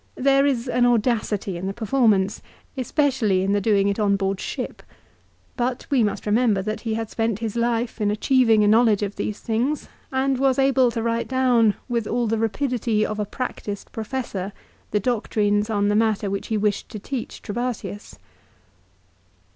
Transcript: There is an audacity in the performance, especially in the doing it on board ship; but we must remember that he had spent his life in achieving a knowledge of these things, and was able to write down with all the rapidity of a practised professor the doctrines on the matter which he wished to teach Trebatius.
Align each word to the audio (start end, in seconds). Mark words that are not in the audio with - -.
There 0.15 0.47
is 0.47 0.67
an 0.67 0.83
audacity 0.87 1.57
in 1.57 1.67
the 1.67 1.75
performance, 1.75 2.41
especially 2.75 3.43
in 3.43 3.51
the 3.51 3.61
doing 3.61 3.87
it 3.87 3.99
on 3.99 4.15
board 4.15 4.39
ship; 4.39 4.81
but 5.55 5.85
we 5.91 6.03
must 6.03 6.25
remember 6.25 6.63
that 6.63 6.81
he 6.81 6.95
had 6.95 7.11
spent 7.11 7.37
his 7.37 7.55
life 7.55 8.01
in 8.01 8.09
achieving 8.09 8.63
a 8.63 8.67
knowledge 8.67 9.03
of 9.03 9.15
these 9.15 9.41
things, 9.41 9.89
and 10.11 10.39
was 10.39 10.57
able 10.57 10.89
to 10.89 11.03
write 11.03 11.27
down 11.27 11.75
with 11.87 12.07
all 12.07 12.25
the 12.25 12.39
rapidity 12.39 13.05
of 13.05 13.19
a 13.19 13.25
practised 13.25 13.91
professor 13.91 14.53
the 14.89 14.99
doctrines 14.99 15.69
on 15.69 15.87
the 15.87 15.95
matter 15.95 16.31
which 16.31 16.47
he 16.47 16.57
wished 16.57 16.89
to 16.89 16.97
teach 16.97 17.43
Trebatius. 17.43 18.17